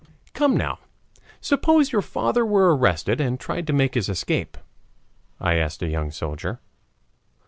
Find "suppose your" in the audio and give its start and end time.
1.41-2.01